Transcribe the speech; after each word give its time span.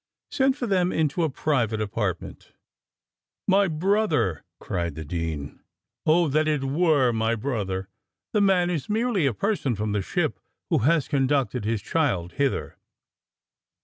Send 0.31 0.57
for 0.57 0.65
them 0.65 0.91
into 0.91 1.21
a 1.21 1.29
private 1.29 1.79
apartment." 1.79 2.53
"My 3.47 3.67
brother!" 3.67 4.43
cried 4.59 4.95
the 4.95 5.05
dean; 5.05 5.59
"oh! 6.07 6.27
that 6.27 6.47
it 6.47 6.63
were 6.63 7.13
my 7.13 7.35
brother! 7.35 7.87
The 8.33 8.41
man 8.41 8.71
is 8.71 8.89
merely 8.89 9.27
a 9.27 9.33
person 9.35 9.75
from 9.75 9.91
the 9.91 10.01
ship, 10.01 10.39
who 10.71 10.79
has 10.79 11.07
conducted 11.07 11.65
his 11.65 11.83
child 11.83 12.31
hither." 12.31 12.77